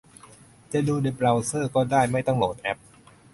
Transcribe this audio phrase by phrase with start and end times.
[0.71, 2.79] จะดูในเบราว์เซอร์ก็ได้ ไม่ต้องโหลดแอป